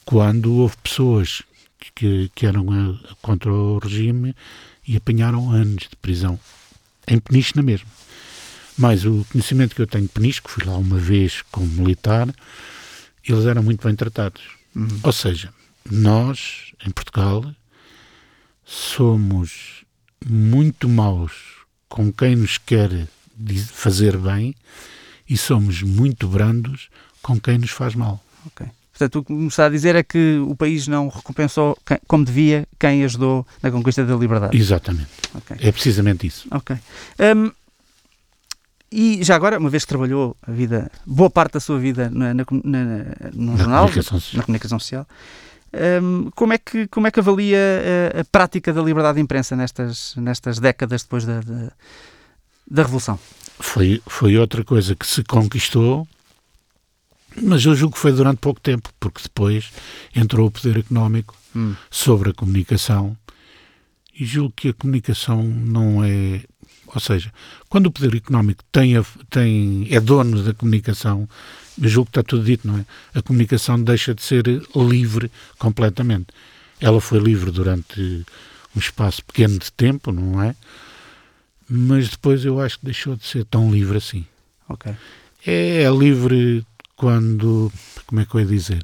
[0.06, 1.44] Quando houve pessoas
[1.94, 4.36] que, que eram a, contra o regime
[4.88, 6.40] e apanharam anos de prisão,
[7.08, 7.90] em Peniche na mesma.
[8.78, 12.28] Mas o conhecimento que eu tenho de Peniche, que fui lá uma vez como militar,
[13.28, 14.42] eles eram muito bem tratados.
[14.76, 14.88] Uhum.
[15.04, 15.52] Ou seja,
[15.90, 17.44] nós, em Portugal,
[18.64, 19.84] somos
[20.26, 21.34] muito maus
[21.90, 23.08] com quem nos quer
[23.72, 24.56] fazer bem
[25.30, 26.90] e somos muito brandos
[27.22, 28.24] com quem nos faz mal.
[28.46, 28.68] Ok.
[28.98, 32.26] Portanto, o que me está a dizer é que o país não recompensou quem, como
[32.26, 34.58] devia quem ajudou na conquista da liberdade.
[34.58, 35.10] Exatamente.
[35.36, 35.58] Okay.
[35.60, 36.48] É precisamente isso.
[36.50, 36.76] Ok.
[37.36, 37.52] Um,
[38.92, 42.34] e já agora, uma vez que trabalhou a vida, boa parte da sua vida na,
[42.34, 42.80] na, na
[43.34, 45.06] no na jornal, comunicação na comunicação social,
[46.02, 47.60] um, como, é que, como é que avalia
[48.16, 51.72] a, a, prática da liberdade de imprensa nestas, nestas décadas depois da, da,
[52.72, 53.20] da Revolução?
[53.60, 56.08] Foi, foi outra coisa que se conquistou
[57.42, 59.72] mas eu julgo que foi durante pouco tempo, porque depois
[60.16, 61.76] entrou o poder económico hum.
[61.90, 63.18] sobre a comunicação
[64.20, 66.42] e julgo que a comunicação não é
[66.88, 67.32] Ou seja,
[67.70, 71.30] quando o poder económico tem, a, tem, é dono da comunicação,
[71.80, 72.86] julgo que está tudo dito, não é?
[73.14, 76.28] A comunicação deixa de ser livre completamente.
[76.80, 78.26] Ela foi livre durante
[78.76, 80.56] um espaço pequeno de tempo, não é?
[81.70, 84.26] Mas depois eu acho que deixou de ser tão livre assim.
[84.70, 84.92] Ok.
[85.46, 86.66] É, é livre
[86.98, 87.72] quando.
[88.06, 88.84] Como é que eu ia dizer?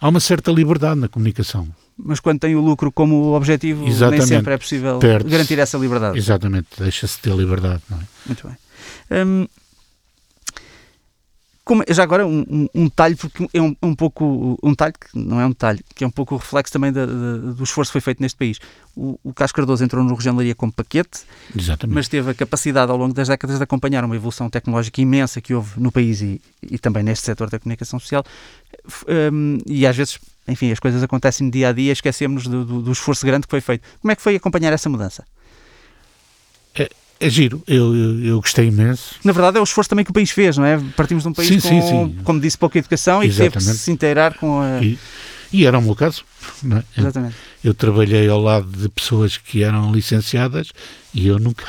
[0.00, 1.66] Há uma certa liberdade na comunicação.
[1.96, 4.18] Mas quando tem o lucro como objetivo, Exatamente.
[4.20, 6.18] nem sempre é possível garantir essa liberdade.
[6.18, 8.02] Exatamente, deixa-se ter liberdade, não é?
[8.26, 8.56] Muito bem.
[9.26, 9.46] Hum,
[11.72, 15.18] como- já agora um, um, um detalhe, porque é um, um pouco um detalhe que
[15.18, 17.12] não é um detalhe, que é um pouco o reflexo também da- da-
[17.52, 18.58] do esforço que foi feito neste país.
[18.94, 21.20] O, o Carlos Cardoso entrou no Leiria como paquete,
[21.56, 21.94] Exatamente.
[21.94, 25.54] mas teve a capacidade ao longo das décadas de acompanhar uma evolução tecnológica imensa que
[25.54, 28.24] houve no país e, e também neste setor da comunicação social.
[29.32, 32.92] Hum, e às vezes, enfim, as coisas acontecem dia a dia, esquecemos do, do- do
[32.92, 33.82] esforço grande que foi feito.
[34.00, 35.24] Como é que foi acompanhar essa mudança?
[36.74, 36.90] É
[37.28, 39.16] giro, eu, eu, eu gostei imenso.
[39.24, 40.80] Na verdade, é o esforço também que o país fez, não é?
[40.96, 42.18] Partimos de um país Sim, com, sim, sim.
[42.24, 43.82] como disse, pouca educação e que teve que Exatamente.
[43.82, 44.82] se inteirar com a.
[44.82, 44.98] E,
[45.52, 46.24] e era o meu caso.
[46.64, 47.00] É?
[47.00, 47.34] Exatamente.
[47.62, 50.68] Eu trabalhei ao lado de pessoas que eram licenciadas
[51.14, 51.64] e eu nunca.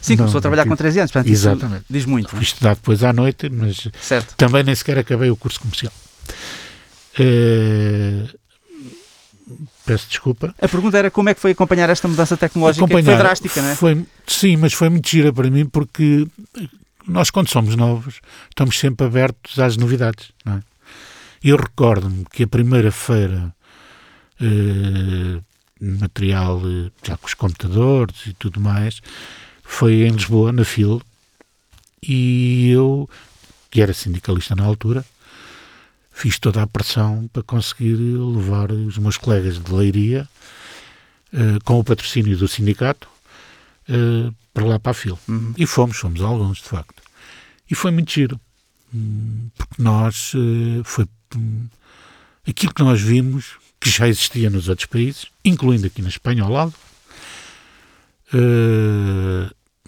[0.00, 1.84] Sim, começou a trabalhar com 13 anos, portanto, Exatamente.
[1.88, 2.24] diz muito.
[2.24, 3.90] não Fui estudar depois à noite, mas é?
[4.00, 4.34] Certo.
[4.36, 5.92] também nem sequer acabei o curso comercial.
[7.18, 8.24] Eh,
[9.84, 10.54] Peço desculpa.
[10.60, 13.62] A pergunta era como é que foi acompanhar esta mudança tecnológica que foi Acompanhar drástica,
[13.62, 13.74] não é?
[13.76, 16.26] foi- sim, mas foi muito gira para mim porque
[17.06, 20.30] nós, quando somos novos, estamos sempre abertos às novidades.
[20.44, 20.62] Não é?
[21.44, 23.54] Eu recordo-me que a primeira feira
[24.40, 25.40] eh,
[25.80, 29.00] material, eh, já com os computadores e tudo mais,
[29.62, 31.00] foi em Lisboa, na FIL,
[32.02, 33.08] e eu,
[33.70, 35.04] que era sindicalista na altura,
[36.18, 40.26] fiz toda a pressão para conseguir levar os meus colegas de leiria
[41.30, 43.06] eh, com o patrocínio do sindicato
[43.86, 45.18] eh, para lá para a FIL.
[45.28, 45.52] Uhum.
[45.58, 47.02] E fomos, fomos alguns, de facto.
[47.70, 48.40] E foi muito giro,
[49.58, 51.66] porque nós, eh, foi hum,
[52.48, 56.50] aquilo que nós vimos, que já existia nos outros países, incluindo aqui na Espanha ao
[56.50, 56.72] lado,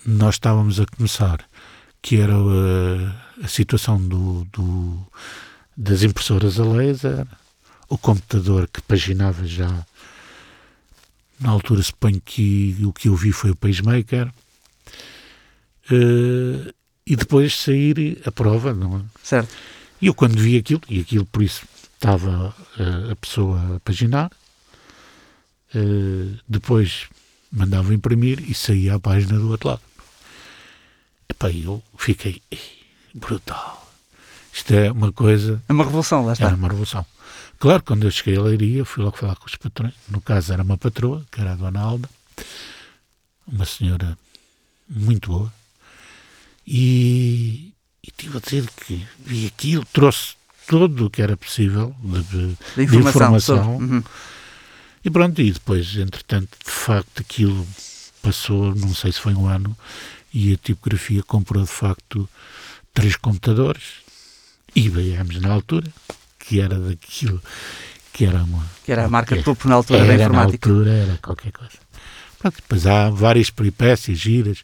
[0.04, 1.40] nós estávamos a começar,
[2.02, 5.06] que era eh, a situação do, do-
[5.80, 7.24] das impressoras a laser,
[7.88, 9.86] o computador que paginava já
[11.38, 14.28] na altura suponho que o que eu vi foi o PageMaker
[15.90, 16.74] Eh,
[17.06, 19.02] e depois sair a prova não é?
[19.22, 19.48] Certo.
[20.02, 21.64] e eu quando vi aquilo e aquilo por isso
[21.94, 24.30] estava eh, a pessoa a paginar
[25.74, 27.06] eh, depois
[27.50, 29.80] mandava imprimir e saía a página do outro lado
[31.26, 32.60] Epá, eu fiquei "Ei,
[33.14, 33.87] brutal
[34.58, 36.46] isto é uma coisa É uma revolução, lá está.
[36.46, 37.04] era uma revolução.
[37.58, 39.94] Claro, quando eu cheguei à leiria, fui logo falar com os patrões.
[40.08, 42.08] No caso, era uma patroa, que era a Dona Alda,
[43.46, 44.16] uma senhora
[44.88, 45.52] muito boa.
[46.66, 50.34] E, e tive a dizer que vi aquilo, trouxe
[50.66, 53.08] tudo o que era possível de, de- Da informação.
[53.08, 53.64] informação.
[53.78, 54.02] sobre- Uhum.
[55.04, 57.66] e pronto, e depois, entretanto, de facto, aquilo
[58.22, 59.76] passou, não sei se foi um ano,
[60.32, 62.28] e a tipografia comprou de facto
[62.92, 63.82] três computadores,
[64.78, 65.88] IBMs na altura,
[66.38, 67.42] que era daquilo
[68.12, 68.64] que era uma.
[68.84, 70.68] Que era a marca que topo na altura da era na informática.
[70.70, 71.72] altura, era qualquer coisa.
[72.38, 74.58] Pronto, depois há várias peripécias, giras.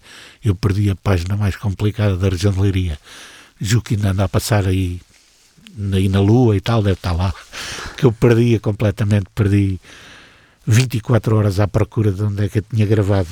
[0.45, 2.99] Eu perdi a página mais complicada da região de Leiria.
[3.61, 5.01] Julgo que ainda anda a passar aí,
[5.93, 7.33] aí na Lua e tal, deve estar lá.
[7.97, 9.81] Que eu perdia completamente, perdi
[10.67, 13.29] 24 horas à procura de onde é que eu tinha gravado.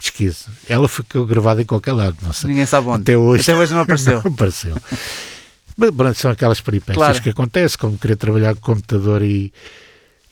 [0.00, 0.50] Esqueça.
[0.68, 2.48] Ela ficou gravada em qualquer lado, não sei.
[2.48, 3.02] Ninguém sabe onde.
[3.02, 3.42] Até hoje.
[3.42, 4.22] Até hoje não apareceu.
[4.24, 4.76] Não apareceu.
[5.78, 7.22] Mas, são aquelas peripécias Claro.
[7.22, 9.52] que acontecem, como querer trabalhar com computador e,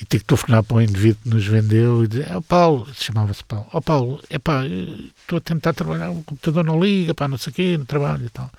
[0.00, 3.44] e ter que telefonar para um indivíduo que nos vendeu e dizer, oh Paulo, chamava-se
[3.44, 7.50] Paulo, ó Paulo, epá, estou a tentar trabalhar, o computador não liga, pá, não sei
[7.50, 8.50] o quê, no trabalho e tal.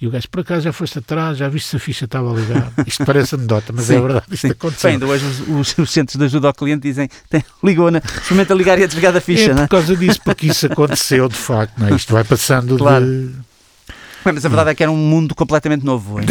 [0.00, 2.72] E o gajo, por acaso já foste atrás, já viste se a ficha estava ligada.
[2.86, 4.52] Isto parece anedota, mas é Sim, verdade, isto sim.
[4.52, 4.98] aconteceu.
[4.98, 8.54] Bem, hoje os, os- os centros de ajuda ao cliente dizem tem, ligou, na, experimenta
[8.54, 9.66] ligar e a desligar da ficha, é não é?
[9.66, 11.94] por causa disso, porque isso aconteceu de facto, não é?
[11.94, 13.04] Isto vai passando Claro.
[13.04, 13.45] de...
[14.34, 16.20] Mas a verdade é que era um mundo completamente novo.
[16.20, 16.26] hein?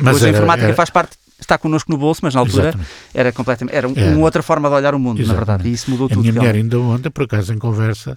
[0.00, 2.64] mas hoje a era- informática era- faz parte, está connosco no bolso, mas na altura
[2.68, 2.90] Exatamente.
[3.14, 4.10] era completamente, era Era.
[4.16, 5.46] uma outra forma de olhar o mundo, na Exatamente.
[5.46, 6.20] verdade, e isso mudou A tudo.
[6.20, 6.74] minha mulher realmente.
[6.74, 8.16] ainda ontem, por acaso, em conversa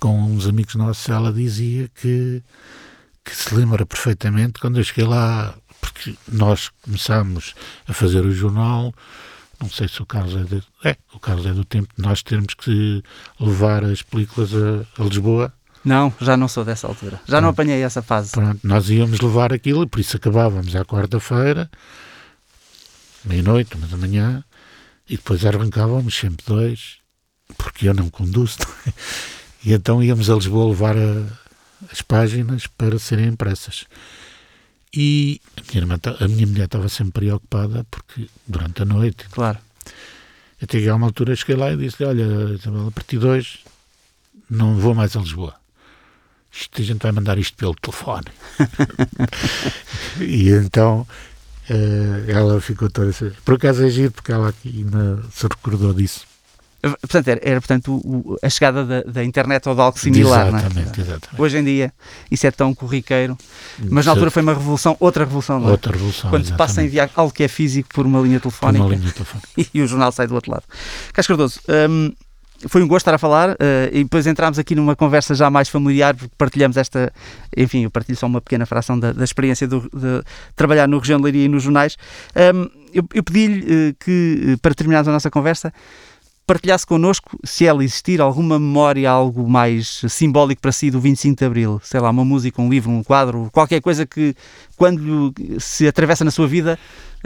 [0.00, 2.42] com uns amigos nossos, ela dizia que,
[3.24, 7.54] que se lembra perfeitamente quando eu cheguei lá, porque nós começámos
[7.86, 8.94] a fazer o jornal,
[9.60, 12.22] não sei se o Carlos é, de, é o Carlos é do tempo de nós
[12.22, 13.02] termos que
[13.40, 15.52] levar as películas a, a Lisboa.
[15.84, 17.20] Não, já não sou dessa altura.
[17.26, 18.32] Já não apanhei essa fase.
[18.32, 21.70] Pronto, nós íamos levar aquilo e por isso acabávamos à quarta-feira,
[23.24, 24.44] meia-noite, uma da manhã,
[25.08, 26.98] e depois arrancávamos sempre dois,
[27.56, 28.94] porque eu não conduzo, não é?
[29.64, 31.26] E então íamos a Lisboa levar a,
[31.90, 33.86] as páginas para serem impressas.
[34.94, 39.26] E a minha, irmã, a minha mulher estava sempre preocupada porque durante a noite.
[39.30, 39.58] Claro.
[40.62, 43.60] Até que a uma altura cheguei lá e disse Olha, a partir de hoje
[44.48, 45.54] não vou mais a Lisboa.
[46.52, 48.26] Isto, a gente vai mandar isto pelo telefone.
[50.20, 51.06] e então
[51.70, 53.30] uh, ela ficou toda assim.
[53.44, 56.26] Por acaso é giro, porque ela aqui ainda se recordou disso.
[56.80, 60.74] Portanto, era, era portanto, o, a chegada da, da, internet ou de algo similar, exatamente,
[60.74, 61.08] não é?
[61.08, 61.42] Exatamente.
[61.42, 61.92] Hoje em dia
[62.30, 63.36] isso é tão corriqueiro,
[63.90, 65.70] mas na altura foi uma revolução, outra revolução, não é?
[65.72, 68.84] Outra revolução, Quando se passa a enviar algo que é físico por uma linha telefónica,
[68.84, 69.48] uma linha telefónica.
[69.74, 70.62] e o jornal sai do outro lado.
[71.12, 72.12] Casco Cardoso, hum,
[72.66, 73.56] foi um gosto estar a falar uh,
[73.92, 77.12] e depois entramos aqui numa conversa já mais familiar porque partilhamos esta,
[77.56, 80.22] enfim, eu partilho só uma pequena fração da, da experiência do, de
[80.56, 81.96] trabalhar no Região de Leiria e nos jornais.
[82.34, 85.72] Um, eu, eu pedi-lhe uh, que, para terminarmos a nossa conversa,
[86.48, 91.44] partilhasse connosco, se ela existir, alguma memória, algo mais simbólico para si do 25 de
[91.44, 91.78] Abril.
[91.84, 94.34] Sei lá, uma música, um livro, um quadro, qualquer coisa que,
[94.74, 96.78] quando se atravessa na sua vida,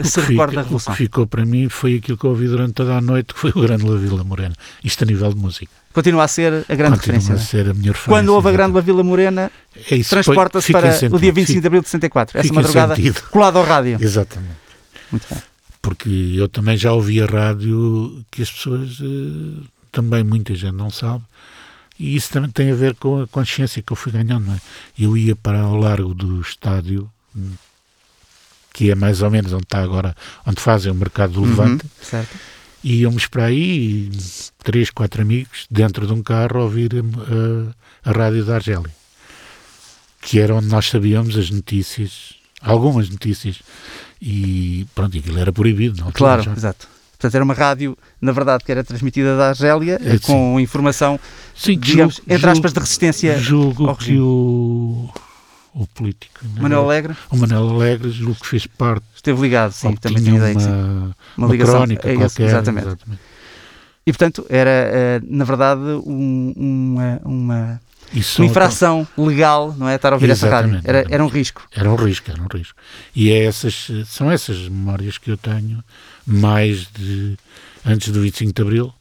[0.03, 0.93] se recorda da Revolução.
[0.93, 3.39] O que ficou para mim foi aquilo que eu ouvi durante toda a noite, que
[3.39, 4.55] foi o Grande La Vila Morena.
[4.83, 5.71] Isto a nível de música.
[5.93, 7.35] Continua a ser a grande Continua referência.
[7.35, 7.39] a é?
[7.39, 8.09] ser a minha referência.
[8.09, 9.49] Quando houve a Grande La Vila Morena,
[9.89, 11.15] é transporta-se para sentido.
[11.15, 12.39] o dia 25 de Abril de 64.
[12.39, 12.95] Essa madrugada
[13.31, 13.97] colado ao rádio.
[14.01, 14.57] Exatamente.
[15.09, 15.52] Muito bem
[15.83, 20.89] porque eu também já ouvi a rádio que as pessoas uh, também muita gente não
[20.89, 21.23] sabe
[21.99, 24.51] e isso também tem a ver com a consciência que eu fui ganhando.
[24.51, 24.59] É?
[24.97, 27.09] Eu ia para ao largo do estádio,
[28.73, 30.15] que é mais ou menos onde está agora,
[30.45, 32.35] onde fazem o mercado do uhum, Levante, certo.
[32.83, 34.09] e íamos para aí,
[34.63, 38.95] três, quatro amigos, dentro de um carro, a ouvir a, a, a rádio da Argélia,
[40.21, 43.61] que era onde nós sabíamos as notícias, algumas notícias
[44.21, 46.01] e pronto, aquilo era proibido.
[46.01, 46.53] Não, claro, já.
[46.53, 46.87] exato.
[47.11, 51.19] Portanto, era uma rádio, na verdade, que era transmitida da Argélia, é, com informação,
[51.55, 54.17] sim, digamos, julgo, entre aspas, de resistência julgo ao regime.
[54.17, 55.09] que o,
[55.73, 56.39] o político...
[56.43, 57.15] Né, Manuel Alegre?
[57.29, 59.05] O Manuel Alegre, julgo que fez parte...
[59.15, 60.57] Esteve ligado, sim, também tinha ideia.
[60.57, 62.43] Uma, uma, uma ligação crónica é qualquer.
[62.43, 62.87] Exatamente.
[62.87, 63.21] exatamente.
[64.05, 67.81] E, portanto, era, eh, na verdade, um, uma, uma
[68.13, 69.95] uma infração legal, não é?
[69.95, 70.77] Estar a ouvir Exatamente.
[70.77, 70.89] essa rádio.
[70.89, 71.67] Era, era um risco.
[71.71, 72.79] Era um risco, era um risco.
[73.15, 75.83] E é essas, são essas memórias que eu tenho,
[76.25, 77.37] mais de
[77.85, 78.93] antes do 25 de Abril.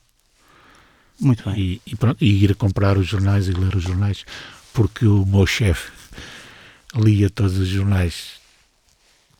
[1.21, 1.61] Muito bem.
[1.61, 4.25] E, e, pronto, e ir a comprar os jornais e ler os jornais,
[4.73, 5.93] porque o meu chefe
[6.95, 8.41] lia todos os jornais.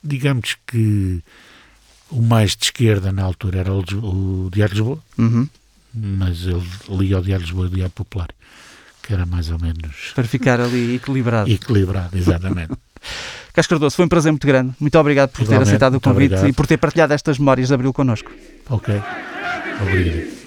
[0.05, 1.23] Digamos que
[2.11, 5.49] o mais de esquerda na altura era o, o Diário de Lisboa, uhum.
[5.95, 8.29] mas ele lia o Diário de Lisboa e o Diário Popular
[9.03, 10.13] que era mais ou menos.
[10.15, 11.51] Para ficar ali equilibrado.
[11.51, 12.73] Equilibrado, exatamente.
[13.53, 14.73] Casco Cardoso, foi um prazer muito grande.
[14.81, 17.75] Muito obrigado por Igualmente, ter aceitado o convite e por ter partilhado estas memórias de
[17.75, 18.31] Abril connosco.
[18.71, 18.95] Ok.
[19.83, 20.42] Obrigado.